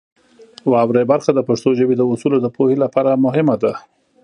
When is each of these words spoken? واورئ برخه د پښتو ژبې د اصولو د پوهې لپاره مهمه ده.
واورئ 0.71 1.03
برخه 1.11 1.31
د 1.33 1.39
پښتو 1.47 1.69
ژبې 1.79 1.95
د 1.97 2.01
اصولو 2.11 2.37
د 2.41 2.47
پوهې 2.55 2.75
لپاره 2.83 3.21
مهمه 3.25 3.55
ده. 3.63 3.73